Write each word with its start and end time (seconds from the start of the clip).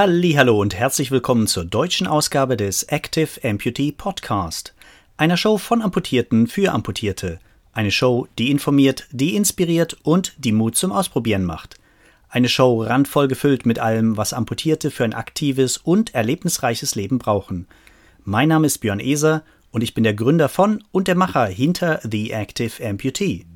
Hallo 0.00 0.60
und 0.60 0.76
herzlich 0.76 1.10
willkommen 1.10 1.48
zur 1.48 1.64
deutschen 1.64 2.06
Ausgabe 2.06 2.56
des 2.56 2.84
Active 2.84 3.30
Amputee 3.42 3.90
Podcast, 3.90 4.72
einer 5.16 5.36
Show 5.36 5.58
von 5.58 5.82
Amputierten 5.82 6.46
für 6.46 6.72
Amputierte, 6.72 7.40
eine 7.72 7.90
Show, 7.90 8.28
die 8.38 8.52
informiert, 8.52 9.08
die 9.10 9.34
inspiriert 9.34 9.96
und 10.04 10.34
die 10.38 10.52
Mut 10.52 10.76
zum 10.76 10.92
Ausprobieren 10.92 11.42
macht. 11.44 11.80
Eine 12.28 12.48
Show 12.48 12.80
randvoll 12.84 13.26
gefüllt 13.26 13.66
mit 13.66 13.80
allem, 13.80 14.16
was 14.16 14.32
Amputierte 14.32 14.92
für 14.92 15.02
ein 15.02 15.14
aktives 15.14 15.78
und 15.78 16.14
erlebnisreiches 16.14 16.94
Leben 16.94 17.18
brauchen. 17.18 17.66
Mein 18.24 18.50
Name 18.50 18.68
ist 18.68 18.78
Björn 18.78 19.00
Eser 19.00 19.42
und 19.72 19.82
ich 19.82 19.94
bin 19.94 20.04
der 20.04 20.14
Gründer 20.14 20.48
von 20.48 20.84
und 20.92 21.08
der 21.08 21.16
Macher 21.16 21.46
hinter 21.46 21.98
The 22.08 22.30
Active 22.30 22.88
Amputee. 22.88 23.46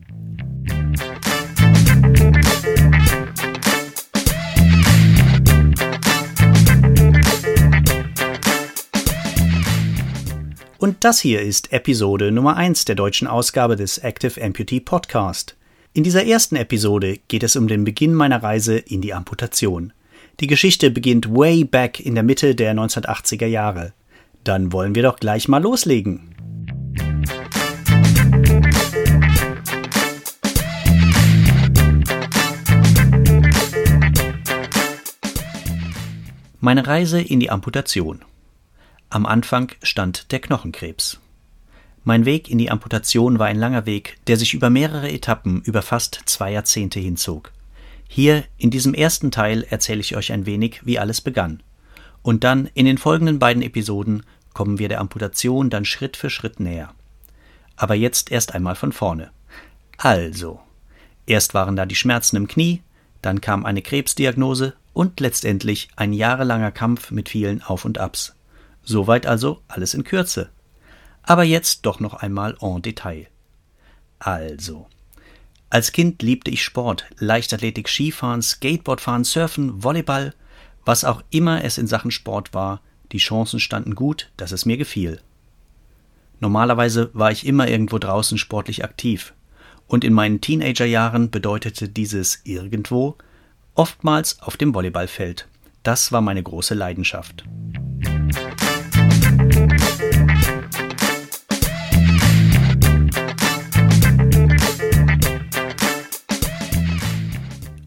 Und 10.83 11.05
das 11.05 11.21
hier 11.21 11.41
ist 11.41 11.73
Episode 11.73 12.33
Nummer 12.33 12.57
1 12.57 12.87
der 12.87 12.97
deutschen 12.97 13.29
Ausgabe 13.29 13.77
des 13.77 13.99
Active 13.99 14.43
Amputee 14.43 14.81
Podcast. 14.81 15.57
In 15.93 16.03
dieser 16.03 16.27
ersten 16.27 16.57
Episode 16.57 17.21
geht 17.29 17.45
es 17.45 17.55
um 17.55 17.69
den 17.69 17.85
Beginn 17.85 18.13
meiner 18.15 18.43
Reise 18.43 18.79
in 18.79 19.01
die 19.01 19.15
Amputation. 19.15 19.93
Die 20.41 20.49
Geschichte 20.49 20.91
beginnt 20.91 21.33
way 21.33 21.63
back 21.63 22.01
in 22.01 22.17
der 22.17 22.25
Mitte 22.25 22.57
der 22.57 22.75
1980er 22.75 23.47
Jahre. 23.47 23.93
Dann 24.43 24.73
wollen 24.73 24.97
wir 24.97 25.05
doch 25.05 25.21
gleich 25.21 25.47
mal 25.47 25.63
loslegen. 25.63 26.35
Meine 36.59 36.85
Reise 36.85 37.21
in 37.21 37.39
die 37.39 37.51
Amputation. 37.51 38.25
Am 39.13 39.27
Anfang 39.27 39.71
stand 39.83 40.33
der 40.33 40.41
Knochenkrebs. 40.41 41.21
Mein 42.03 42.25
Weg 42.25 42.49
in 42.49 42.57
die 42.57 42.71
Amputation 42.71 43.39
war 43.39 43.47
ein 43.47 43.59
langer 43.59 43.85
Weg, 43.85 44.17
der 44.27 44.39
sich 44.39 44.55
über 44.55 44.71
mehrere 44.71 45.13
Etappen 45.13 45.61
über 45.67 45.83
fast 45.83 46.23
zwei 46.25 46.53
Jahrzehnte 46.53 46.99
hinzog. 46.99 47.53
Hier 48.09 48.45
in 48.57 48.71
diesem 48.71 48.95
ersten 48.95 49.31
Teil 49.31 49.67
erzähle 49.69 50.01
ich 50.01 50.17
euch 50.17 50.33
ein 50.33 50.47
wenig, 50.47 50.87
wie 50.87 50.99
alles 50.99 51.21
begann. 51.21 51.63
Und 52.23 52.43
dann 52.43 52.71
in 52.73 52.87
den 52.87 52.97
folgenden 52.97 53.39
beiden 53.39 53.63
Episoden 53.63 54.23
kommen 54.55 54.79
wir 54.79 54.89
der 54.89 55.01
Amputation 55.01 55.69
dann 55.69 55.85
Schritt 55.85 56.17
für 56.17 56.31
Schritt 56.31 56.59
näher. 56.59 56.95
Aber 57.77 57.95
jetzt 57.95 58.33
erst 58.33 58.55
einmal 58.55 58.77
von 58.77 58.93
vorne. 58.93 59.31
Also, 59.99 60.59
erst 61.27 61.53
waren 61.53 61.77
da 61.77 61.85
die 61.85 61.97
Schmerzen 61.97 62.37
im 62.37 62.49
Knie, 62.49 62.81
dann 63.21 63.43
kam 63.43 63.67
eine 63.67 63.83
Krebsdiagnose 63.83 64.73
und 64.95 65.21
letztendlich 65.21 65.89
ein 65.97 66.15
jahrelanger 66.15 66.73
Kampf 66.73 67.11
mit 67.11 67.29
vielen 67.29 67.63
Auf 67.63 67.85
und 67.85 67.99
Abs. 67.99 68.35
Soweit 68.85 69.27
also 69.27 69.63
alles 69.69 69.95
in 69.95 70.05
Kürze. 70.05 70.51
Aber 71.23 71.45
jetzt 71.45 71.87
doch 71.87 72.01
noch 72.01 72.15
einmal 72.15 72.57
en 72.61 72.83
Detail. 72.83 73.29
Also. 74.19 74.87
Als 75.71 75.93
Kind 75.93 76.23
liebte 76.23 76.51
ich 76.51 76.63
Sport, 76.63 77.07
Leichtathletik, 77.19 77.89
Skifahren, 77.89 78.43
Skateboardfahren, 78.43 79.25
Surfen, 79.25 79.83
Volleyball, 79.83 80.35
was 80.85 81.05
auch 81.05 81.23
immer 81.31 81.65
es 81.65 81.79
in 81.79 81.87
Sachen 81.87 82.11
Sport 82.11 82.53
war, 82.53 82.81
die 83.13 83.19
Chancen 83.19 83.61
standen 83.61 83.95
gut, 83.95 84.31
dass 84.37 84.53
es 84.53 84.67
mir 84.67 84.77
gefiel. 84.77 85.21
Normalerweise 86.41 87.11
war 87.13 87.31
ich 87.31 87.47
immer 87.47 87.69
irgendwo 87.69 87.99
draußen 87.99 88.37
sportlich 88.37 88.85
aktiv, 88.85 89.33
und 89.87 90.05
in 90.05 90.13
meinen 90.13 90.41
Teenagerjahren 90.41 91.31
bedeutete 91.31 91.89
dieses 91.89 92.41
irgendwo 92.45 93.17
oftmals 93.75 94.41
auf 94.41 94.57
dem 94.57 94.75
Volleyballfeld. 94.75 95.49
Das 95.83 96.13
war 96.13 96.21
meine 96.21 96.43
große 96.43 96.75
Leidenschaft. 96.75 97.45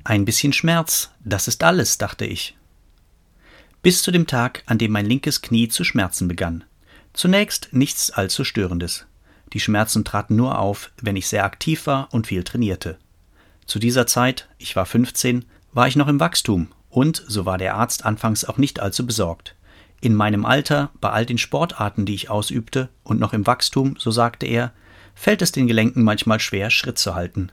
Ein 0.07 0.23
bisschen 0.23 0.53
Schmerz, 0.53 1.09
das 1.23 1.47
ist 1.47 1.63
alles, 1.63 1.97
dachte 1.97 2.25
ich. 2.25 2.55
Bis 3.81 4.03
zu 4.03 4.11
dem 4.11 4.27
Tag, 4.27 4.61
an 4.67 4.77
dem 4.77 4.91
mein 4.91 5.07
linkes 5.07 5.41
Knie 5.41 5.67
zu 5.67 5.83
schmerzen 5.83 6.27
begann. 6.27 6.63
Zunächst 7.13 7.69
nichts 7.71 8.11
allzu 8.11 8.43
Störendes. 8.43 9.07
Die 9.51 9.59
Schmerzen 9.59 10.05
traten 10.05 10.35
nur 10.35 10.59
auf, 10.59 10.91
wenn 11.01 11.16
ich 11.16 11.27
sehr 11.27 11.43
aktiv 11.43 11.88
war 11.88 12.13
und 12.13 12.27
viel 12.27 12.43
trainierte. 12.43 12.99
Zu 13.66 13.79
dieser 13.79 14.05
Zeit, 14.05 14.47
ich 14.59 14.75
war 14.75 14.85
15, 14.85 15.43
war 15.73 15.88
ich 15.88 15.95
noch 15.95 16.07
im 16.07 16.19
Wachstum 16.19 16.67
und, 16.91 17.23
so 17.27 17.47
war 17.47 17.57
der 17.57 17.73
Arzt 17.73 18.05
anfangs 18.05 18.45
auch 18.45 18.57
nicht 18.57 18.79
allzu 18.79 19.07
besorgt. 19.07 19.55
In 20.01 20.13
meinem 20.13 20.45
Alter, 20.45 20.91
bei 21.01 21.09
all 21.09 21.25
den 21.25 21.39
Sportarten, 21.39 22.05
die 22.05 22.13
ich 22.13 22.29
ausübte 22.29 22.89
und 23.03 23.19
noch 23.19 23.33
im 23.33 23.47
Wachstum, 23.47 23.95
so 23.97 24.11
sagte 24.11 24.45
er, 24.45 24.72
fällt 25.16 25.41
es 25.41 25.51
den 25.51 25.66
Gelenken 25.66 26.03
manchmal 26.03 26.39
schwer, 26.39 26.69
Schritt 26.69 26.99
zu 26.99 27.16
halten. 27.16 27.51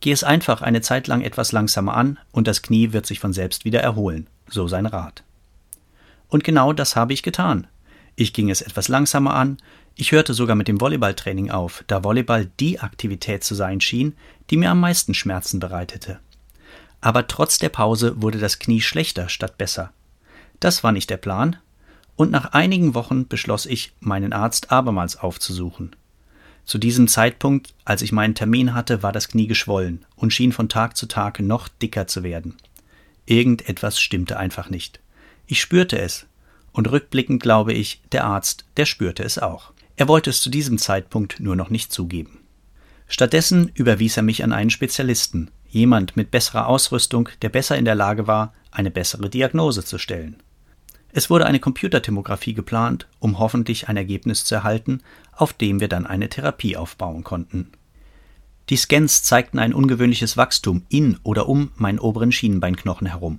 Geh 0.00 0.12
es 0.12 0.24
einfach 0.24 0.62
eine 0.62 0.80
Zeit 0.80 1.06
lang 1.06 1.22
etwas 1.22 1.52
langsamer 1.52 1.96
an 1.96 2.18
und 2.32 2.46
das 2.46 2.62
Knie 2.62 2.92
wird 2.92 3.06
sich 3.06 3.20
von 3.20 3.32
selbst 3.32 3.64
wieder 3.64 3.80
erholen, 3.80 4.26
so 4.48 4.68
sein 4.68 4.86
Rat. 4.86 5.22
Und 6.28 6.44
genau 6.44 6.72
das 6.72 6.96
habe 6.96 7.12
ich 7.12 7.22
getan. 7.22 7.66
Ich 8.16 8.32
ging 8.32 8.50
es 8.50 8.60
etwas 8.60 8.88
langsamer 8.88 9.34
an, 9.34 9.58
ich 9.96 10.12
hörte 10.12 10.34
sogar 10.34 10.56
mit 10.56 10.66
dem 10.66 10.80
Volleyballtraining 10.80 11.50
auf, 11.50 11.84
da 11.86 12.02
Volleyball 12.02 12.50
die 12.58 12.80
Aktivität 12.80 13.44
zu 13.44 13.54
sein 13.54 13.80
schien, 13.80 14.14
die 14.50 14.56
mir 14.56 14.70
am 14.70 14.80
meisten 14.80 15.14
Schmerzen 15.14 15.60
bereitete. 15.60 16.18
Aber 17.00 17.28
trotz 17.28 17.58
der 17.58 17.68
Pause 17.68 18.20
wurde 18.20 18.38
das 18.38 18.58
Knie 18.58 18.80
schlechter 18.80 19.28
statt 19.28 19.56
besser. 19.56 19.92
Das 20.58 20.82
war 20.82 20.90
nicht 20.90 21.10
der 21.10 21.16
Plan, 21.16 21.56
und 22.16 22.30
nach 22.30 22.52
einigen 22.52 22.94
Wochen 22.94 23.28
beschloss 23.28 23.66
ich, 23.66 23.92
meinen 24.00 24.32
Arzt 24.32 24.72
abermals 24.72 25.16
aufzusuchen. 25.16 25.94
Zu 26.64 26.78
diesem 26.78 27.08
Zeitpunkt, 27.08 27.74
als 27.84 28.02
ich 28.02 28.12
meinen 28.12 28.34
Termin 28.34 28.74
hatte, 28.74 29.02
war 29.02 29.12
das 29.12 29.28
Knie 29.28 29.46
geschwollen 29.46 30.04
und 30.16 30.32
schien 30.32 30.52
von 30.52 30.68
Tag 30.68 30.96
zu 30.96 31.06
Tag 31.06 31.40
noch 31.40 31.68
dicker 31.68 32.06
zu 32.06 32.22
werden. 32.22 32.56
Irgendetwas 33.26 34.00
stimmte 34.00 34.38
einfach 34.38 34.70
nicht. 34.70 35.00
Ich 35.46 35.60
spürte 35.60 35.98
es, 35.98 36.26
und 36.72 36.90
rückblickend 36.90 37.42
glaube 37.42 37.72
ich, 37.72 38.02
der 38.12 38.24
Arzt, 38.24 38.64
der 38.76 38.86
spürte 38.86 39.22
es 39.22 39.38
auch. 39.38 39.72
Er 39.96 40.08
wollte 40.08 40.30
es 40.30 40.40
zu 40.40 40.50
diesem 40.50 40.78
Zeitpunkt 40.78 41.38
nur 41.38 41.54
noch 41.54 41.70
nicht 41.70 41.92
zugeben. 41.92 42.40
Stattdessen 43.06 43.70
überwies 43.74 44.16
er 44.16 44.22
mich 44.22 44.42
an 44.42 44.52
einen 44.52 44.70
Spezialisten, 44.70 45.50
jemand 45.68 46.16
mit 46.16 46.30
besserer 46.30 46.66
Ausrüstung, 46.66 47.28
der 47.42 47.50
besser 47.50 47.76
in 47.76 47.84
der 47.84 47.94
Lage 47.94 48.26
war, 48.26 48.54
eine 48.70 48.90
bessere 48.90 49.28
Diagnose 49.28 49.84
zu 49.84 49.98
stellen. 49.98 50.42
Es 51.16 51.30
wurde 51.30 51.46
eine 51.46 51.60
Computertomographie 51.60 52.54
geplant, 52.54 53.06
um 53.20 53.38
hoffentlich 53.38 53.88
ein 53.88 53.96
Ergebnis 53.96 54.44
zu 54.44 54.56
erhalten, 54.56 55.00
auf 55.30 55.52
dem 55.52 55.78
wir 55.78 55.86
dann 55.86 56.06
eine 56.06 56.28
Therapie 56.28 56.76
aufbauen 56.76 57.22
konnten. 57.22 57.70
Die 58.68 58.76
Scans 58.76 59.22
zeigten 59.22 59.60
ein 59.60 59.74
ungewöhnliches 59.74 60.36
Wachstum 60.36 60.82
in 60.88 61.20
oder 61.22 61.48
um 61.48 61.70
meinen 61.76 62.00
oberen 62.00 62.32
Schienenbeinknochen 62.32 63.06
herum. 63.06 63.38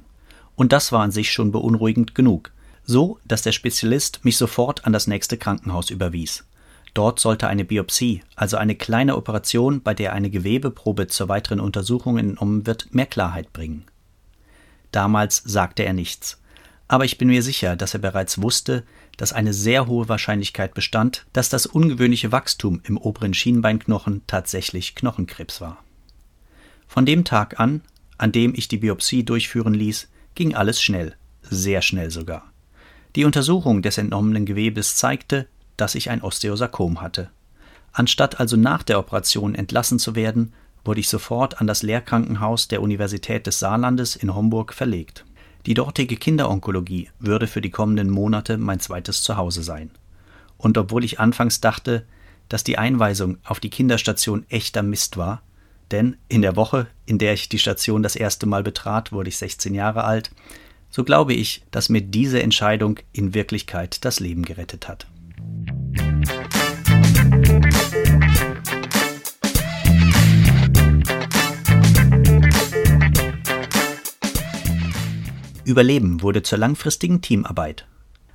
Und 0.56 0.72
das 0.72 0.94
war 0.94 1.02
an 1.02 1.12
sich 1.12 1.34
schon 1.34 1.52
beunruhigend 1.52 2.16
genug, 2.16 2.53
so 2.85 3.19
dass 3.25 3.41
der 3.41 3.52
Spezialist 3.52 4.24
mich 4.24 4.38
sofort 4.38 4.85
an 4.85 4.94
das 4.94 5.08
nächste 5.08 5.38
Krankenhaus 5.38 5.90
überwies. 5.90 6.46
Dort 6.94 7.19
sollte 7.19 7.47
eine 7.47 7.66
Biopsie, 7.66 8.24
also 8.38 8.56
eine 8.56 8.75
kleine 8.75 9.18
Operation, 9.18 9.81
bei 9.81 9.94
der 9.94 10.14
eine 10.14 10.30
Gewebeprobe 10.30 11.08
zur 11.08 11.28
weiteren 11.28 11.59
Untersuchung 11.59 12.18
entnommen 12.19 12.66
wird, 12.66 12.96
mehr 12.96 13.06
Klarheit 13.06 13.52
bringen. 13.52 13.84
Damals 14.94 15.44
sagte 15.46 15.84
er 15.84 15.91
nichts, 15.91 16.40
aber 16.88 17.06
ich 17.06 17.18
bin 17.18 17.29
mir 17.29 17.41
sicher, 17.41 17.75
dass 17.75 17.94
er 17.94 18.00
bereits 18.00 18.41
wusste, 18.41 18.84
dass 19.18 19.34
eine 19.34 19.53
sehr 19.53 19.88
hohe 19.88 20.07
Wahrscheinlichkeit 20.07 20.73
bestand, 20.73 21.25
dass 21.34 21.50
das 21.50 21.66
ungewöhnliche 21.66 22.31
Wachstum 22.31 22.81
im 22.84 22.97
oberen 22.97 23.34
Schienbeinknochen 23.34 24.22
tatsächlich 24.28 24.96
Knochenkrebs 24.96 25.61
war. 25.61 25.84
Von 26.87 27.05
dem 27.05 27.26
Tag 27.26 27.59
an, 27.59 27.82
an 28.17 28.32
dem 28.32 28.53
ich 28.55 28.67
die 28.67 28.78
Biopsie 28.78 29.23
durchführen 29.23 29.73
ließ, 29.73 30.09
ging 30.35 30.53
alles 30.53 30.82
schnell, 30.82 31.16
sehr 31.41 31.82
schnell 31.82 32.11
sogar. 32.11 32.52
Die 33.16 33.26
Untersuchung 33.26 33.82
des 33.82 33.97
entnommenen 33.97 34.46
Gewebes 34.46 34.96
zeigte, 34.96 35.47
dass 35.78 35.96
ich 35.96 36.09
ein 36.09 36.22
Osteosarkom 36.22 37.02
hatte. 37.02 37.29
Anstatt 37.93 38.40
also 38.40 38.58
nach 38.58 38.84
der 38.84 38.99
Operation 38.99 39.55
entlassen 39.55 39.99
zu 39.99 40.16
werden, 40.16 40.53
wurde 40.84 40.99
ich 40.99 41.09
sofort 41.09 41.59
an 41.59 41.67
das 41.67 41.82
Lehrkrankenhaus 41.82 42.67
der 42.67 42.82
Universität 42.82 43.47
des 43.47 43.59
Saarlandes 43.59 44.16
in 44.16 44.35
Homburg 44.35 44.73
verlegt. 44.73 45.24
Die 45.66 45.73
dortige 45.73 46.16
Kinderonkologie 46.16 47.09
würde 47.20 47.47
für 47.47 47.62
die 47.62 47.72
kommenden 47.72 48.09
Monate 48.09 48.58
mein 48.58 48.79
zweites 48.79 49.23
Zuhause 49.23 49.64
sein. 49.64 49.90
Und 50.58 50.78
obwohl 50.78 51.03
ich 51.03 51.20
anfangs 51.20 51.59
dachte, 51.59 52.06
dass 52.50 52.64
die 52.64 52.78
Einweisung 52.78 53.38
auf 53.44 53.59
die 53.59 53.72
Kinderstation 53.72 54.46
echter 54.50 54.84
Mist 54.84 55.17
war, 55.17 55.41
denn 55.91 56.17
in 56.28 56.41
der 56.41 56.56
Woche, 56.56 56.88
in 57.06 57.17
der 57.17 57.34
ich 57.34 57.50
die 57.50 57.59
Station 57.59 58.03
das 58.03 58.16
erste 58.16 58.46
Mal 58.46 58.64
betrat, 58.64 59.12
wurde 59.12 59.29
ich 59.29 59.38
16 59.38 59.73
Jahre 59.73 60.03
alt, 60.03 60.32
so 60.90 61.03
glaube 61.03 61.34
ich, 61.34 61.64
dass 61.72 61.90
mir 61.90 62.02
diese 62.02 62.41
Entscheidung 62.41 63.00
in 63.11 63.34
Wirklichkeit 63.34 64.06
das 64.06 64.20
Leben 64.20 64.44
gerettet 64.44 64.88
hat. 64.88 65.08
Überleben 75.66 76.22
wurde 76.22 76.44
zur 76.44 76.59
langfristigen 76.59 77.22
Teamarbeit. 77.22 77.88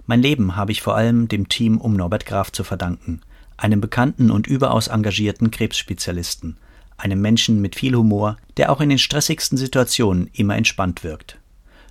Mein 0.04 0.20
Leben 0.20 0.56
habe 0.56 0.72
ich 0.72 0.82
vor 0.82 0.96
allem 0.96 1.28
dem 1.28 1.48
Team 1.48 1.78
um 1.78 1.94
Norbert 1.94 2.26
Graf 2.26 2.50
zu 2.50 2.64
verdanken, 2.64 3.20
einem 3.56 3.80
bekannten 3.80 4.32
und 4.32 4.48
überaus 4.48 4.88
engagierten 4.88 5.52
Krebsspezialisten, 5.52 6.56
einem 6.96 7.20
Menschen 7.20 7.60
mit 7.60 7.76
viel 7.76 7.94
Humor, 7.94 8.36
der 8.56 8.72
auch 8.72 8.80
in 8.80 8.88
den 8.88 8.98
stressigsten 8.98 9.56
Situationen 9.56 10.28
immer 10.32 10.56
entspannt 10.56 11.04
wirkt. 11.04 11.38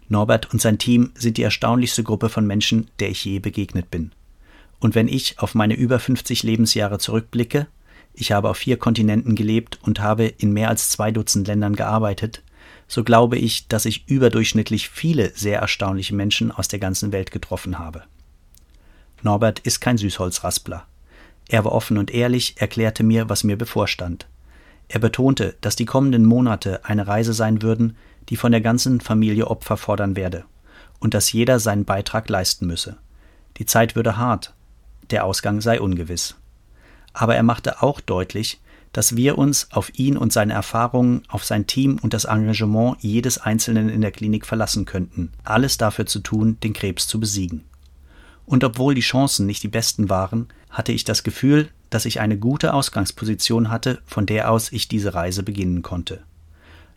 Norbert 0.09 0.51
und 0.51 0.59
sein 0.62 0.77
Team 0.77 1.12
sind 1.15 1.38
die 1.38 1.44
erstaunlichste 1.44 2.03
Gruppe 2.03 2.27
von 2.27 2.45
Menschen, 2.45 2.89
der 3.00 3.09
ich 3.09 3.24
je 3.24 3.39
begegnet 3.39 3.89
bin. 3.89 4.12
Und 4.81 4.94
wenn 4.94 5.07
ich 5.07 5.39
auf 5.39 5.56
meine 5.56 5.75
über 5.75 6.00
50 6.00 6.44
Lebensjahre 6.44 7.00
zurückblicke, 7.00 7.68
ich 8.13 8.33
habe 8.33 8.50
auf 8.50 8.57
vier 8.57 8.75
Kontinenten 8.75 9.35
gelebt 9.35 9.80
und 9.83 10.01
habe 10.01 10.25
in 10.25 10.51
mehr 10.51 10.68
als 10.68 10.89
zwei 10.89 11.12
Dutzend 11.12 11.47
Ländern 11.47 11.77
gearbeitet, 11.77 12.44
so 12.89 13.03
glaube 13.03 13.38
ich, 13.38 13.68
dass 13.68 13.86
ich 13.86 14.09
überdurchschnittlich 14.09 14.89
viele 14.89 15.31
sehr 15.36 15.59
erstaunliche 15.59 16.15
Menschen 16.15 16.51
aus 16.51 16.68
der 16.68 16.80
ganzen 16.80 17.12
Welt 17.12 17.31
getroffen 17.31 17.77
habe. 17.77 18.03
Norbert 19.21 19.59
ist 19.59 19.80
kein 19.80 19.97
Süßholzraspler. 19.97 20.86
Er 21.47 21.65
war 21.65 21.71
offen 21.71 21.97
und 22.00 22.12
ehrlich, 22.12 22.56
erklärte 22.57 23.03
mir, 23.03 23.30
was 23.30 23.44
mir 23.44 23.57
bevorstand. 23.57 24.27
Er 24.88 25.00
betonte, 25.00 25.56
dass 25.62 25.75
die 25.75 25.86
kommenden 25.86 26.25
Monate 26.25 26.83
eine 26.83 27.07
Reise 27.07 27.33
sein 27.33 27.62
würden, 27.62 27.95
die 28.30 28.38
von 28.38 28.51
der 28.51 28.62
ganzen 28.62 29.01
Familie 29.01 29.47
Opfer 29.47 29.77
fordern 29.77 30.15
werde, 30.15 30.45
und 31.00 31.13
dass 31.13 31.31
jeder 31.31 31.59
seinen 31.59 31.85
Beitrag 31.85 32.27
leisten 32.27 32.65
müsse. 32.65 32.97
Die 33.57 33.68
Zeit 33.68 33.95
würde 33.95 34.18
hart, 34.18 34.56
der 35.12 35.25
Ausgang 35.25 35.62
sei 35.62 35.80
ungewiss. 35.80 36.35
Aber 37.13 37.35
er 37.35 37.44
machte 37.44 37.83
auch 37.83 38.01
deutlich, 38.01 38.59
dass 38.94 39.15
wir 39.15 39.38
uns 39.38 39.71
auf 39.71 39.91
ihn 39.97 40.18
und 40.18 40.33
seine 40.33 40.53
Erfahrungen, 40.53 41.21
auf 41.27 41.45
sein 41.45 41.68
Team 41.68 42.00
und 42.01 42.13
das 42.13 42.25
Engagement 42.25 42.97
jedes 43.00 43.38
Einzelnen 43.38 43.89
in 43.89 44.01
der 44.01 44.12
Klinik 44.12 44.45
verlassen 44.45 44.86
könnten, 44.86 45.31
alles 45.44 45.77
dafür 45.77 46.06
zu 46.06 46.19
tun, 46.19 46.57
den 46.63 46.74
Krebs 46.74 47.07
zu 47.07 47.19
besiegen. 47.19 47.63
Und 48.45 48.63
obwohl 48.63 48.95
die 48.95 49.01
Chancen 49.01 49.45
nicht 49.45 49.62
die 49.62 49.68
besten 49.68 50.09
waren, 50.09 50.47
hatte 50.71 50.91
ich 50.91 51.03
das 51.03 51.24
Gefühl, 51.24 51.69
dass 51.91 52.06
ich 52.06 52.19
eine 52.19 52.38
gute 52.38 52.74
Ausgangsposition 52.74 53.69
hatte, 53.69 54.01
von 54.06 54.25
der 54.25 54.51
aus 54.51 54.71
ich 54.71 54.88
diese 54.88 55.13
Reise 55.13 55.44
beginnen 55.44 55.81
konnte. 55.81 56.24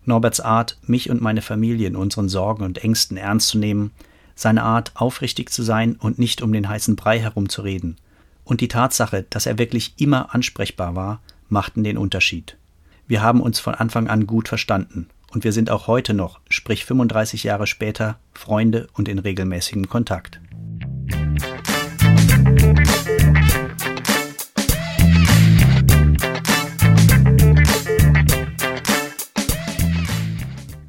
Norberts 0.04 0.40
Art, 0.40 0.78
mich 0.86 1.10
und 1.10 1.20
meine 1.20 1.42
Familie 1.42 1.86
in 1.86 1.96
unseren 1.96 2.28
Sorgen 2.28 2.64
und 2.64 2.82
Ängsten 2.82 3.16
ernst 3.16 3.48
zu 3.48 3.58
nehmen, 3.58 3.92
seine 4.34 4.62
Art, 4.62 4.92
aufrichtig 4.94 5.50
zu 5.50 5.62
sein 5.62 5.96
und 5.96 6.18
nicht 6.18 6.42
um 6.42 6.52
den 6.52 6.68
heißen 6.68 6.96
Brei 6.96 7.20
herumzureden, 7.20 7.96
und 8.44 8.60
die 8.60 8.68
Tatsache, 8.68 9.24
dass 9.30 9.46
er 9.46 9.58
wirklich 9.58 9.94
immer 9.98 10.34
ansprechbar 10.34 10.96
war, 10.96 11.20
machten 11.52 11.84
den 11.84 11.98
Unterschied. 11.98 12.56
Wir 13.06 13.22
haben 13.22 13.40
uns 13.40 13.60
von 13.60 13.74
Anfang 13.74 14.08
an 14.08 14.26
gut 14.26 14.48
verstanden 14.48 15.08
und 15.32 15.44
wir 15.44 15.52
sind 15.52 15.70
auch 15.70 15.86
heute 15.86 16.14
noch, 16.14 16.40
sprich 16.48 16.84
35 16.84 17.44
Jahre 17.44 17.66
später, 17.66 18.18
Freunde 18.32 18.88
und 18.94 19.06
in 19.06 19.18
regelmäßigem 19.18 19.88
Kontakt. 19.88 20.40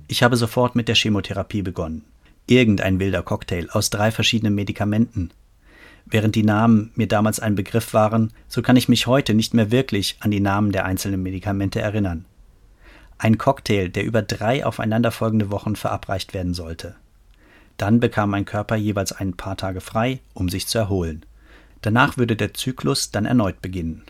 Ich 0.07 0.23
habe 0.23 0.37
sofort 0.37 0.75
mit 0.75 0.87
der 0.87 0.95
Chemotherapie 0.95 1.61
begonnen. 1.61 2.05
Irgendein 2.47 2.99
wilder 2.99 3.23
Cocktail 3.23 3.67
aus 3.71 3.89
drei 3.89 4.11
verschiedenen 4.11 4.55
Medikamenten. 4.55 5.31
Während 6.13 6.35
die 6.35 6.43
Namen 6.43 6.91
mir 6.93 7.07
damals 7.07 7.39
ein 7.39 7.55
Begriff 7.55 7.95
waren, 7.95 8.31
so 8.47 8.61
kann 8.61 8.75
ich 8.75 8.87
mich 8.87 9.07
heute 9.07 9.33
nicht 9.33 9.55
mehr 9.55 9.71
wirklich 9.71 10.17
an 10.19 10.29
die 10.29 10.41
Namen 10.41 10.71
der 10.71 10.85
einzelnen 10.85 11.23
Medikamente 11.23 11.81
erinnern. 11.81 12.25
Ein 13.17 13.39
Cocktail, 13.39 13.89
der 13.89 14.03
über 14.03 14.21
drei 14.21 14.63
aufeinanderfolgende 14.63 15.49
Wochen 15.49 15.75
verabreicht 15.75 16.35
werden 16.35 16.53
sollte. 16.53 16.93
Dann 17.77 17.99
bekam 17.99 18.29
mein 18.29 18.45
Körper 18.45 18.75
jeweils 18.75 19.11
ein 19.11 19.33
paar 19.33 19.57
Tage 19.57 19.81
frei, 19.81 20.19
um 20.35 20.49
sich 20.49 20.67
zu 20.67 20.77
erholen. 20.77 21.25
Danach 21.81 22.15
würde 22.15 22.35
der 22.35 22.53
Zyklus 22.53 23.09
dann 23.09 23.25
erneut 23.25 23.63
beginnen. 23.63 24.03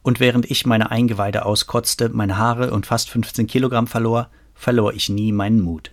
Und 0.00 0.18
während 0.18 0.50
ich 0.50 0.64
meine 0.64 0.90
Eingeweide 0.90 1.44
auskotzte, 1.44 2.08
meine 2.08 2.38
Haare 2.38 2.72
und 2.72 2.86
fast 2.86 3.10
15 3.10 3.46
Kilogramm 3.46 3.86
verlor, 3.86 4.30
verlor 4.54 4.94
ich 4.94 5.10
nie 5.10 5.32
meinen 5.32 5.60
Mut. 5.60 5.90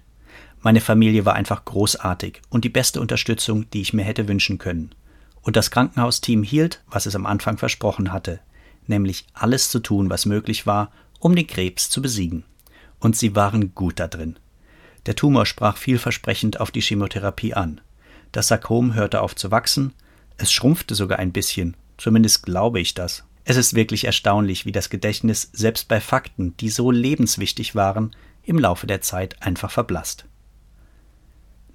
Meine 0.64 0.80
Familie 0.80 1.26
war 1.26 1.34
einfach 1.34 1.66
großartig 1.66 2.42
und 2.50 2.64
die 2.64 2.70
beste 2.70 3.02
Unterstützung, 3.02 3.70
die 3.72 3.82
ich 3.82 3.92
mir 3.92 4.04
hätte 4.06 4.30
wünschen 4.30 4.60
können. 4.60 4.96
Und 5.42 5.58
das 5.58 5.72
Krankenhausteam 5.72 6.42
hielt, 6.42 6.82
was 6.90 7.06
es 7.06 7.16
am 7.16 7.26
Anfang 7.26 7.58
versprochen 7.58 8.14
hatte, 8.14 8.40
nämlich 8.88 9.26
alles 9.34 9.70
zu 9.70 9.82
tun, 9.82 10.10
was 10.10 10.26
möglich 10.26 10.66
war, 10.66 10.90
um 11.20 11.36
den 11.36 11.48
Krebs 11.48 11.90
zu 11.90 12.02
besiegen. 12.02 12.46
Und 13.00 13.18
sie 13.18 13.36
waren 13.36 13.76
gut 13.76 14.00
da 14.00 14.08
drin. 14.08 14.40
Der 15.06 15.18
Tumor 15.18 15.46
sprach 15.46 15.76
vielversprechend 15.76 16.62
auf 16.62 16.72
die 16.72 16.82
Chemotherapie 16.82 17.54
an. 17.54 17.82
Das 18.32 18.48
Sarkom 18.48 18.94
hörte 18.94 19.20
auf 19.20 19.36
zu 19.36 19.52
wachsen, 19.52 19.92
es 20.38 20.54
schrumpfte 20.54 20.96
sogar 20.96 21.20
ein 21.20 21.34
bisschen, 21.34 21.76
zumindest 21.98 22.44
glaube 22.44 22.80
ich 22.80 22.94
das. 22.94 23.26
Es 23.44 23.58
ist 23.58 23.74
wirklich 23.74 24.06
erstaunlich, 24.06 24.66
wie 24.66 24.72
das 24.72 24.90
Gedächtnis 24.90 25.50
selbst 25.52 25.90
bei 25.90 26.00
Fakten, 26.00 26.56
die 26.56 26.70
so 26.70 26.90
lebenswichtig 26.90 27.76
waren, 27.76 28.16
im 28.44 28.58
Laufe 28.58 28.88
der 28.88 29.02
Zeit 29.02 29.42
einfach 29.44 29.70
verblasst. 29.70 30.26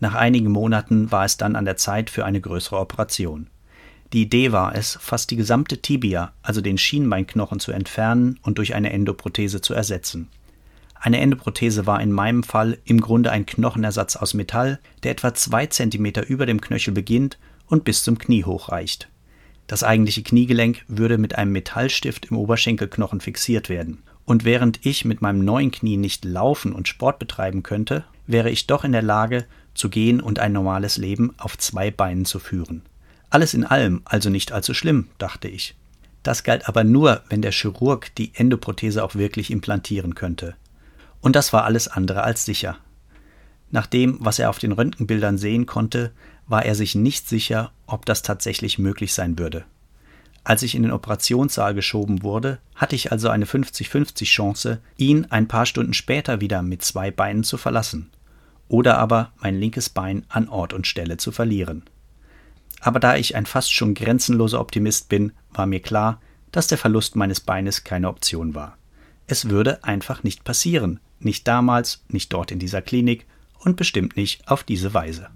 Nach 0.00 0.15
einigen 0.15 0.50
Monaten 0.50 1.11
war 1.11 1.25
es 1.25 1.37
dann 1.37 1.56
an 1.56 1.65
der 1.65 1.77
Zeit 1.77 2.11
für 2.11 2.25
eine 2.25 2.41
größere 2.41 2.79
Operation. 2.79 3.49
Die 4.12 4.23
Idee 4.23 4.53
war 4.53 4.75
es, 4.75 4.97
fast 5.00 5.31
die 5.31 5.37
gesamte 5.37 5.83
Tibia, 5.83 6.33
also 6.43 6.61
den 6.61 6.79
Schienbeinknochen, 6.79 7.61
zu 7.61 7.73
entfernen 7.73 8.39
und 8.43 8.59
durch 8.59 8.75
eine 8.75 8.91
Endoprothese 8.91 9.61
zu 9.61 9.75
ersetzen. 9.75 10.29
Eine 10.95 11.21
Endoprothese 11.21 11.87
war 11.87 12.00
in 12.00 12.11
meinem 12.11 12.43
Fall 12.43 12.79
im 12.85 13.00
Grunde 13.00 13.31
ein 13.31 13.47
Knochenersatz 13.47 14.17
aus 14.17 14.35
Metall, 14.35 14.81
der 15.03 15.12
etwa 15.12 15.35
zwei 15.35 15.67
Zentimeter 15.67 16.27
über 16.27 16.47
dem 16.47 16.61
Knöchel 16.61 16.95
beginnt 16.95 17.39
und 17.67 17.85
bis 17.85 18.03
zum 18.03 18.19
Knie 18.19 18.45
hochreicht. 18.45 19.09
Das 19.67 19.85
eigentliche 19.85 20.23
Kniegelenk 20.23 20.85
würde 20.89 21.19
mit 21.19 21.37
einem 21.37 21.53
Metallstift 21.53 22.27
im 22.27 22.39
Oberschenkelknochen 22.39 23.21
fixiert 23.21 23.69
werden. 23.69 24.03
Und 24.25 24.45
während 24.45 24.85
ich 24.85 25.05
mit 25.05 25.23
meinem 25.23 25.45
neuen 25.45 25.71
Knie 25.71 25.99
nicht 25.99 26.25
laufen 26.25 26.73
und 26.73 26.89
Sport 26.89 27.19
betreiben 27.19 27.62
könnte, 27.62 28.05
wäre 28.28 28.50
ich 28.50 28.69
doch 28.69 28.84
in 28.84 28.92
der 28.92 29.02
Lage, 29.02 29.46
zu 29.75 29.88
gehen 29.88 30.20
und 30.20 30.38
ein 30.38 30.52
normales 30.52 30.98
Leben 30.98 31.34
auf 31.38 31.56
zwei 31.56 31.90
Beinen 31.90 32.25
zu 32.25 32.38
führen. 32.38 32.82
Alles 33.30 33.54
in 33.54 33.64
allem 33.64 34.02
also 34.04 34.28
nicht 34.28 34.52
allzu 34.52 34.75
schlimm, 34.75 35.08
dachte 35.19 35.48
ich. 35.48 35.75
Das 36.22 36.42
galt 36.42 36.69
aber 36.69 36.84
nur, 36.84 37.22
wenn 37.28 37.42
der 37.42 37.52
Chirurg 37.52 38.14
die 38.16 38.32
Endoprothese 38.34 39.02
auch 39.02 39.14
wirklich 39.14 39.50
implantieren 39.50 40.14
könnte. 40.14 40.56
Und 41.20 41.37
das 41.37 41.52
war 41.52 41.64
alles 41.64 41.88
andere 41.88 42.23
als 42.23 42.44
sicher. 42.44 42.76
Nach 43.70 43.87
dem, 43.87 44.16
was 44.20 44.38
er 44.38 44.50
auf 44.50 44.58
den 44.58 44.73
Röntgenbildern 44.73 45.38
sehen 45.38 45.66
konnte, 45.66 46.12
war 46.47 46.64
er 46.64 46.75
sich 46.75 46.94
nicht 46.94 47.28
sicher, 47.28 47.73
ob 47.87 48.06
das 48.06 48.23
tatsächlich 48.23 48.78
möglich 48.78 49.14
sein 49.14 49.38
würde. 49.38 49.64
Als 50.42 50.62
ich 50.62 50.75
in 50.75 50.82
den 50.82 50.92
Operationssaal 50.92 51.75
geschoben 51.75 52.23
wurde, 52.23 52.58
hatte 52.75 52.97
ich 52.97 53.12
also 53.12 53.28
eine 53.28 53.44
50-50 53.44 54.25
Chance, 54.25 54.80
ihn 54.97 55.26
ein 55.26 55.47
paar 55.47 55.66
Stunden 55.66 55.92
später 55.92 56.40
wieder 56.40 56.62
mit 56.62 56.82
zwei 56.82 57.11
Beinen 57.11 57.44
zu 57.44 57.58
verlassen 57.58 58.11
oder 58.68 58.98
aber 58.98 59.32
mein 59.40 59.58
linkes 59.58 59.88
Bein 59.88 60.25
an 60.28 60.48
Ort 60.48 60.72
und 60.72 60.87
Stelle 60.87 61.16
zu 61.16 61.32
verlieren. 61.32 61.84
Aber 62.80 63.00
da 63.00 63.16
ich 63.16 63.34
ein 63.34 63.46
fast 63.46 63.72
schon 63.72 63.94
grenzenloser 63.94 64.60
Optimist 64.60 65.08
bin, 65.08 65.32
war 65.52 65.66
mir 65.66 65.80
klar, 65.80 66.20
dass 66.52 66.68
der 66.68 66.78
Verlust 66.78 67.16
meines 67.16 67.40
Beines 67.40 67.84
keine 67.84 68.08
Option 68.08 68.54
war. 68.54 68.76
Es 69.26 69.48
würde 69.48 69.84
einfach 69.84 70.22
nicht 70.22 70.44
passieren, 70.44 71.00
nicht 71.18 71.46
damals, 71.48 72.04
nicht 72.08 72.32
dort 72.32 72.50
in 72.50 72.58
dieser 72.58 72.82
Klinik 72.82 73.26
und 73.58 73.76
bestimmt 73.76 74.16
nicht 74.16 74.46
auf 74.48 74.62
diese 74.62 74.94
Weise. 74.94 75.28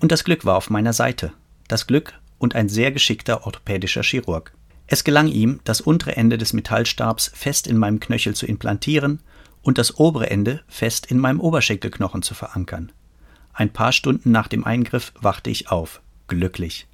Und 0.00 0.10
das 0.10 0.24
Glück 0.24 0.44
war 0.44 0.56
auf 0.56 0.68
meiner 0.68 0.92
Seite. 0.92 1.32
Das 1.68 1.86
Glück 1.86 2.14
und 2.42 2.56
ein 2.56 2.68
sehr 2.68 2.90
geschickter 2.90 3.46
orthopädischer 3.46 4.02
Chirurg. 4.02 4.52
Es 4.88 5.04
gelang 5.04 5.28
ihm, 5.28 5.60
das 5.62 5.80
untere 5.80 6.16
Ende 6.16 6.38
des 6.38 6.52
Metallstabs 6.52 7.30
fest 7.32 7.68
in 7.68 7.78
meinem 7.78 8.00
Knöchel 8.00 8.34
zu 8.34 8.46
implantieren 8.46 9.20
und 9.62 9.78
das 9.78 9.98
obere 9.98 10.28
Ende 10.28 10.60
fest 10.66 11.06
in 11.06 11.18
meinem 11.18 11.40
Oberschenkelknochen 11.40 12.22
zu 12.22 12.34
verankern. 12.34 12.90
Ein 13.52 13.72
paar 13.72 13.92
Stunden 13.92 14.32
nach 14.32 14.48
dem 14.48 14.64
Eingriff 14.64 15.12
wachte 15.20 15.50
ich 15.50 15.70
auf, 15.70 16.02
glücklich. 16.26 16.88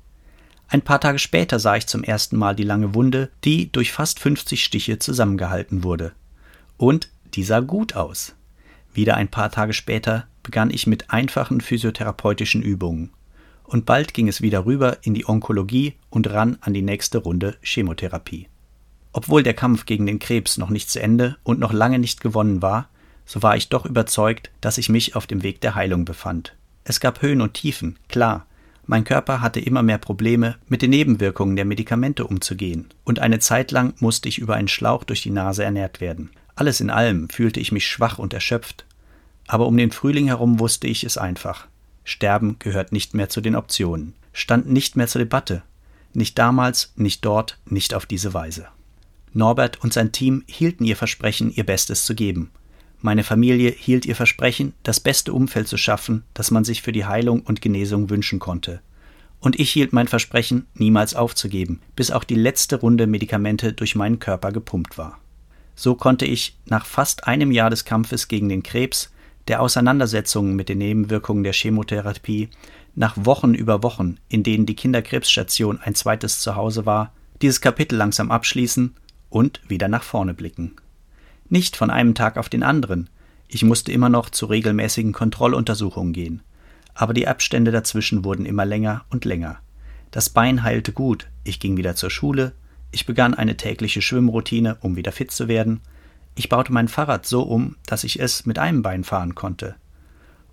Ein 0.68 0.82
paar 0.82 1.00
Tage 1.00 1.18
später 1.18 1.58
sah 1.58 1.76
ich 1.76 1.86
zum 1.86 2.04
ersten 2.04 2.36
Mal 2.36 2.54
die 2.54 2.64
lange 2.64 2.94
Wunde, 2.94 3.30
die 3.42 3.72
durch 3.72 3.90
fast 3.90 4.20
50 4.20 4.62
Stiche 4.62 4.98
zusammengehalten 4.98 5.82
wurde. 5.82 6.12
Und 6.76 7.08
die 7.34 7.42
sah 7.42 7.60
gut 7.60 7.96
aus. 7.96 8.34
Wieder 8.92 9.16
ein 9.16 9.28
paar 9.28 9.50
Tage 9.50 9.72
später 9.72 10.26
begann 10.42 10.70
ich 10.70 10.86
mit 10.86 11.08
einfachen 11.08 11.62
physiotherapeutischen 11.62 12.60
Übungen. 12.60 13.12
Und 13.68 13.84
bald 13.84 14.14
ging 14.14 14.28
es 14.28 14.40
wieder 14.40 14.64
rüber 14.64 14.96
in 15.02 15.12
die 15.12 15.28
Onkologie 15.28 15.92
und 16.08 16.30
ran 16.30 16.56
an 16.62 16.72
die 16.72 16.80
nächste 16.80 17.18
Runde 17.18 17.56
Chemotherapie. 17.60 18.48
Obwohl 19.12 19.42
der 19.42 19.52
Kampf 19.52 19.84
gegen 19.84 20.06
den 20.06 20.18
Krebs 20.18 20.56
noch 20.56 20.70
nicht 20.70 20.88
zu 20.88 21.02
Ende 21.02 21.36
und 21.44 21.60
noch 21.60 21.74
lange 21.74 21.98
nicht 21.98 22.22
gewonnen 22.22 22.62
war, 22.62 22.88
so 23.26 23.42
war 23.42 23.58
ich 23.58 23.68
doch 23.68 23.84
überzeugt, 23.84 24.50
dass 24.62 24.78
ich 24.78 24.88
mich 24.88 25.16
auf 25.16 25.26
dem 25.26 25.42
Weg 25.42 25.60
der 25.60 25.74
Heilung 25.74 26.06
befand. 26.06 26.56
Es 26.84 26.98
gab 26.98 27.20
Höhen 27.20 27.42
und 27.42 27.52
Tiefen, 27.52 27.98
klar. 28.08 28.46
Mein 28.86 29.04
Körper 29.04 29.42
hatte 29.42 29.60
immer 29.60 29.82
mehr 29.82 29.98
Probleme, 29.98 30.56
mit 30.68 30.80
den 30.80 30.88
Nebenwirkungen 30.88 31.54
der 31.54 31.66
Medikamente 31.66 32.26
umzugehen, 32.26 32.86
und 33.04 33.18
eine 33.18 33.38
Zeit 33.38 33.70
lang 33.70 33.92
musste 33.98 34.30
ich 34.30 34.38
über 34.38 34.54
einen 34.54 34.68
Schlauch 34.68 35.04
durch 35.04 35.20
die 35.20 35.30
Nase 35.30 35.62
ernährt 35.62 36.00
werden. 36.00 36.30
Alles 36.54 36.80
in 36.80 36.88
allem 36.88 37.28
fühlte 37.28 37.60
ich 37.60 37.70
mich 37.70 37.86
schwach 37.86 38.18
und 38.18 38.32
erschöpft. 38.32 38.86
Aber 39.46 39.66
um 39.66 39.76
den 39.76 39.90
Frühling 39.90 40.28
herum 40.28 40.58
wusste 40.58 40.86
ich 40.86 41.04
es 41.04 41.18
einfach. 41.18 41.68
Sterben 42.08 42.58
gehört 42.58 42.90
nicht 42.90 43.12
mehr 43.12 43.28
zu 43.28 43.42
den 43.42 43.54
Optionen, 43.54 44.14
stand 44.32 44.66
nicht 44.66 44.96
mehr 44.96 45.08
zur 45.08 45.18
Debatte. 45.18 45.62
Nicht 46.14 46.38
damals, 46.38 46.94
nicht 46.96 47.22
dort, 47.22 47.58
nicht 47.66 47.92
auf 47.92 48.06
diese 48.06 48.32
Weise. 48.32 48.68
Norbert 49.34 49.84
und 49.84 49.92
sein 49.92 50.10
Team 50.10 50.42
hielten 50.46 50.86
ihr 50.86 50.96
Versprechen, 50.96 51.52
ihr 51.52 51.64
Bestes 51.64 52.06
zu 52.06 52.14
geben. 52.14 52.50
Meine 53.02 53.24
Familie 53.24 53.70
hielt 53.70 54.06
ihr 54.06 54.16
Versprechen, 54.16 54.72
das 54.84 55.00
beste 55.00 55.34
Umfeld 55.34 55.68
zu 55.68 55.76
schaffen, 55.76 56.24
das 56.32 56.50
man 56.50 56.64
sich 56.64 56.80
für 56.80 56.92
die 56.92 57.04
Heilung 57.04 57.42
und 57.42 57.60
Genesung 57.60 58.08
wünschen 58.08 58.38
konnte. 58.38 58.80
Und 59.38 59.60
ich 59.60 59.70
hielt 59.70 59.92
mein 59.92 60.08
Versprechen, 60.08 60.66
niemals 60.72 61.14
aufzugeben, 61.14 61.82
bis 61.94 62.10
auch 62.10 62.24
die 62.24 62.36
letzte 62.36 62.76
Runde 62.76 63.06
Medikamente 63.06 63.74
durch 63.74 63.94
meinen 63.94 64.18
Körper 64.18 64.50
gepumpt 64.50 64.96
war. 64.96 65.18
So 65.76 65.94
konnte 65.94 66.24
ich 66.24 66.56
nach 66.64 66.86
fast 66.86 67.26
einem 67.26 67.52
Jahr 67.52 67.68
des 67.68 67.84
Kampfes 67.84 68.28
gegen 68.28 68.48
den 68.48 68.62
Krebs, 68.62 69.12
der 69.48 69.62
Auseinandersetzungen 69.62 70.54
mit 70.54 70.68
den 70.68 70.78
Nebenwirkungen 70.78 71.42
der 71.42 71.52
Chemotherapie, 71.52 72.50
nach 72.94 73.14
Wochen 73.16 73.54
über 73.54 73.82
Wochen, 73.82 74.18
in 74.28 74.42
denen 74.42 74.66
die 74.66 74.76
Kinderkrebsstation 74.76 75.80
ein 75.82 75.94
zweites 75.94 76.40
Zuhause 76.40 76.86
war, 76.86 77.12
dieses 77.42 77.60
Kapitel 77.60 77.96
langsam 77.96 78.30
abschließen 78.30 78.94
und 79.30 79.60
wieder 79.68 79.88
nach 79.88 80.02
vorne 80.02 80.34
blicken. 80.34 80.72
Nicht 81.48 81.76
von 81.76 81.90
einem 81.90 82.14
Tag 82.14 82.36
auf 82.36 82.48
den 82.48 82.62
anderen. 82.62 83.08
Ich 83.48 83.64
musste 83.64 83.92
immer 83.92 84.08
noch 84.08 84.28
zu 84.30 84.46
regelmäßigen 84.46 85.12
Kontrolluntersuchungen 85.12 86.12
gehen. 86.12 86.42
Aber 86.94 87.14
die 87.14 87.28
Abstände 87.28 87.70
dazwischen 87.70 88.24
wurden 88.24 88.44
immer 88.44 88.66
länger 88.66 89.04
und 89.08 89.24
länger. 89.24 89.60
Das 90.10 90.28
Bein 90.28 90.62
heilte 90.62 90.92
gut, 90.92 91.28
ich 91.44 91.60
ging 91.60 91.76
wieder 91.76 91.94
zur 91.94 92.10
Schule, 92.10 92.52
ich 92.90 93.06
begann 93.06 93.34
eine 93.34 93.56
tägliche 93.56 94.02
Schwimmroutine, 94.02 94.78
um 94.80 94.96
wieder 94.96 95.12
fit 95.12 95.30
zu 95.30 95.48
werden. 95.48 95.80
Ich 96.38 96.48
baute 96.48 96.72
mein 96.72 96.86
Fahrrad 96.86 97.26
so 97.26 97.42
um, 97.42 97.74
dass 97.84 98.04
ich 98.04 98.20
es 98.20 98.46
mit 98.46 98.60
einem 98.60 98.80
Bein 98.80 99.02
fahren 99.02 99.34
konnte. 99.34 99.74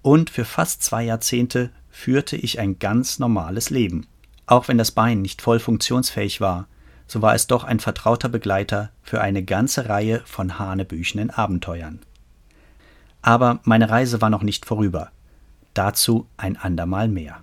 Und 0.01 0.32
für 0.32 0.44
fast 0.44 0.82
zwei 0.82 1.04
Jahrzehnte 1.04 1.70
führte 1.92 2.36
ich 2.38 2.60
ein 2.60 2.80
ganz 2.80 3.20
normales 3.20 3.70
Leben. 3.70 4.08
Auch 4.48 4.68
wenn 4.68 4.80
das 4.80 4.89
Bein 4.89 5.22
nicht 5.22 5.44
voll 5.44 5.60
funktionsfähig 5.60 6.42
war, 6.42 6.65
so 7.06 7.22
war 7.22 7.36
es 7.36 7.46
doch 7.46 7.63
ein 7.63 7.80
vertrauter 7.80 8.30
Begleiter 8.30 8.89
für 9.04 9.22
eine 9.22 9.44
ganze 9.44 9.88
Reihe 9.88 10.24
von 10.25 10.58
hanebüchenen 10.58 11.30
Abenteuern. 11.30 12.00
Aber 13.22 13.60
meine 13.62 13.92
Reise 13.92 14.22
war 14.22 14.32
noch 14.32 14.42
nicht 14.42 14.65
vorüber. 14.65 15.12
Dazu 15.75 16.25
ein 16.36 16.58
andermal 16.58 17.10
mehr. 17.10 17.42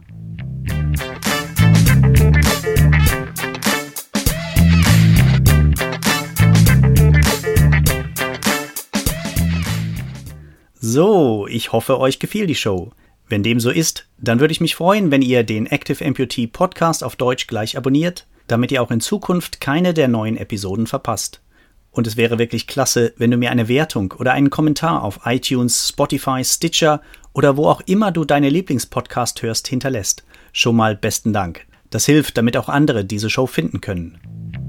So, 10.93 11.47
ich 11.47 11.73
hoffe, 11.73 11.99
euch 11.99 12.19
gefiel 12.19 12.47
die 12.47 12.55
Show. 12.55 12.91
Wenn 13.29 13.43
dem 13.43 13.61
so 13.61 13.71
ist, 13.71 14.09
dann 14.19 14.41
würde 14.41 14.53
ich 14.53 14.61
mich 14.61 14.75
freuen, 14.75 15.11
wenn 15.11 15.23
ihr 15.23 15.43
den 15.43 15.67
Active 15.67 16.05
Amputee 16.05 16.47
Podcast 16.47 17.03
auf 17.03 17.17
Deutsch 17.17 17.47
gleich 17.47 17.79
abonniert 17.79 18.27
damit 18.47 18.73
ihr 18.73 18.83
auch 18.83 18.91
in 18.91 19.01
Zukunft 19.01 19.61
keine 19.61 19.95
der 19.95 20.09
neuen 20.09 20.37
Episoden 20.37 20.87
verpasst. 20.87 21.41
Und 21.91 22.07
es 22.07 22.17
wäre 22.17 22.39
wirklich 22.39 22.67
klasse, 22.67 23.13
wenn 23.17 23.31
du 23.31 23.37
mir 23.37 23.51
eine 23.51 23.69
Wertung 23.69 24.13
oder 24.19 24.33
einen 24.33 24.51
Kommentar 24.51 25.03
auf 25.03 25.21
iTunes, 25.25 25.89
Spotify, 25.89 26.43
Stitcher 26.45 27.03
oder 27.33 27.57
wo 27.57 27.67
auch 27.67 27.83
immer 27.83 28.13
du 28.13 28.25
deine 28.25 28.49
Lieblingspodcast 28.49 29.43
hörst 29.43 29.69
hinterlässt. 29.69 30.25
Schon 30.53 30.77
mal 30.77 30.97
besten 30.97 31.33
Dank. 31.33 31.67
Das 31.91 32.07
hilft, 32.07 32.39
damit 32.39 32.57
auch 32.57 32.69
andere 32.69 33.05
diese 33.05 33.29
Show 33.29 33.47
finden 33.47 33.81
können. 33.81 34.62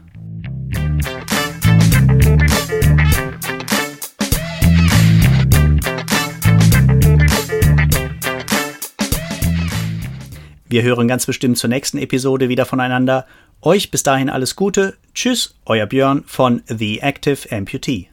Wir 10.69 10.83
hören 10.83 11.07
ganz 11.07 11.25
bestimmt 11.25 11.57
zur 11.57 11.69
nächsten 11.69 11.97
Episode 11.97 12.49
wieder 12.49 12.65
voneinander. 12.65 13.25
Euch 13.61 13.89
bis 13.89 14.03
dahin 14.03 14.29
alles 14.29 14.55
Gute. 14.55 14.95
Tschüss, 15.13 15.55
euer 15.65 15.85
Björn 15.85 16.23
von 16.27 16.61
The 16.67 16.99
Active 16.99 17.49
Amputee. 17.55 18.09